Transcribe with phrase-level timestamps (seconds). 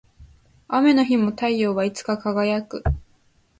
[0.67, 2.83] 雨の日も太陽はいつか輝く